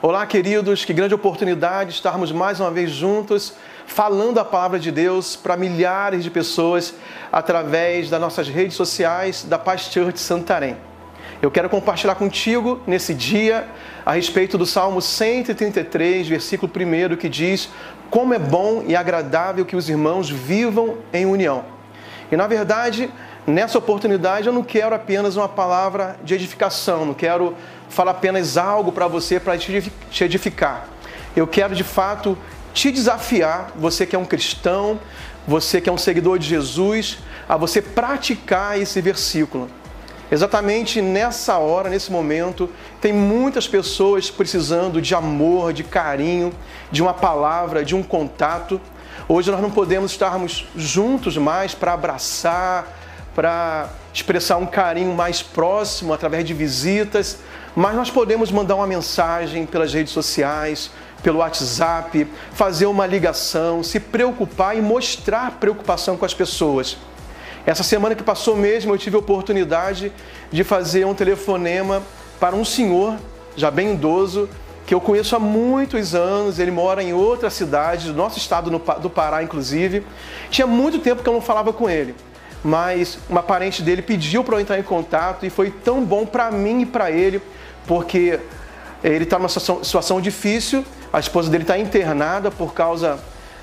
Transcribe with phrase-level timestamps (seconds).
[0.00, 5.34] Olá, queridos, que grande oportunidade estarmos mais uma vez juntos falando a palavra de Deus
[5.34, 6.94] para milhares de pessoas
[7.32, 10.76] através das nossas redes sociais da Paz Church Santarém.
[11.42, 13.66] Eu quero compartilhar contigo nesse dia
[14.06, 17.68] a respeito do Salmo 133, versículo 1, que diz:
[18.08, 21.64] Como é bom e agradável que os irmãos vivam em união.
[22.30, 23.10] E na verdade,
[23.48, 27.56] nessa oportunidade eu não quero apenas uma palavra de edificação, não quero
[27.88, 30.86] falar apenas algo para você para te edificar.
[31.34, 32.36] Eu quero de fato
[32.74, 35.00] te desafiar, você que é um cristão,
[35.46, 39.68] você que é um seguidor de Jesus, a você praticar esse versículo.
[40.30, 42.68] Exatamente nessa hora, nesse momento,
[43.00, 46.52] tem muitas pessoas precisando de amor, de carinho,
[46.92, 48.78] de uma palavra, de um contato.
[49.26, 52.94] Hoje nós não podemos estarmos juntos mais para abraçar,
[53.38, 57.38] para expressar um carinho mais próximo através de visitas,
[57.76, 60.90] mas nós podemos mandar uma mensagem pelas redes sociais,
[61.22, 66.96] pelo WhatsApp, fazer uma ligação, se preocupar e mostrar preocupação com as pessoas.
[67.64, 70.12] Essa semana que passou mesmo, eu tive a oportunidade
[70.50, 72.02] de fazer um telefonema
[72.40, 73.18] para um senhor,
[73.56, 74.48] já bem idoso,
[74.84, 79.08] que eu conheço há muitos anos, ele mora em outra cidade, do nosso estado do
[79.08, 80.04] Pará, inclusive.
[80.50, 82.16] Tinha muito tempo que eu não falava com ele
[82.62, 86.50] mas uma parente dele pediu para eu entrar em contato e foi tão bom para
[86.50, 87.40] mim e para ele,
[87.86, 88.40] porque
[89.02, 93.18] ele está numa situação, situação difícil, a esposa dele está internada por causa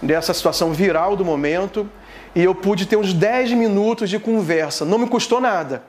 [0.00, 1.88] dessa situação viral do momento,
[2.34, 4.84] e eu pude ter uns 10 minutos de conversa.
[4.84, 5.82] Não me custou nada,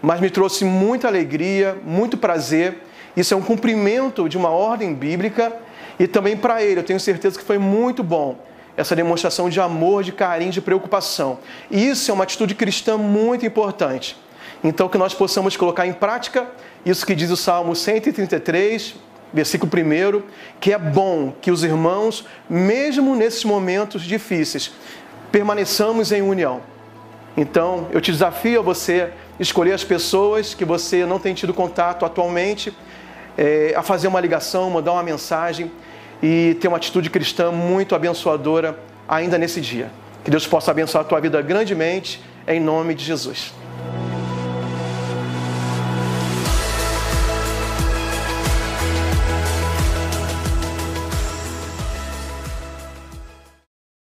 [0.00, 2.82] mas me trouxe muita alegria, muito prazer.
[3.16, 5.52] Isso é um cumprimento de uma ordem bíblica
[5.98, 8.36] e também para ele, eu tenho certeza que foi muito bom
[8.76, 11.38] essa demonstração de amor, de carinho, de preocupação.
[11.70, 14.16] Isso é uma atitude cristã muito importante.
[14.64, 16.48] Então, que nós possamos colocar em prática
[16.84, 18.94] isso que diz o Salmo 133,
[19.32, 20.22] versículo 1,
[20.60, 24.72] que é bom que os irmãos, mesmo nesses momentos difíceis,
[25.30, 26.60] permaneçamos em união.
[27.36, 29.10] Então, eu te desafio a você
[29.40, 32.72] escolher as pessoas que você não tem tido contato atualmente,
[33.36, 35.70] é, a fazer uma ligação, mandar uma mensagem
[36.22, 38.78] e ter uma atitude cristã muito abençoadora
[39.08, 39.90] ainda nesse dia.
[40.24, 43.52] Que Deus possa abençoar a tua vida grandemente, em nome de Jesus.